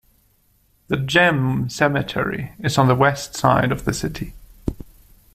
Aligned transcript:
The 0.87 0.97
Gem 0.97 1.69
Cemetery 1.69 2.53
is 2.59 2.79
on 2.79 2.87
the 2.87 2.95
west 2.95 3.35
side 3.35 3.71
of 3.71 3.85
the 3.85 3.93
city. 3.93 4.33